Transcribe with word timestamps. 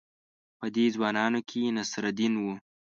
په 0.59 0.65
دې 0.75 0.85
ځوانانو 0.95 1.39
کې 1.49 1.73
نصرالدین 1.77 2.33
وو. 2.41 2.53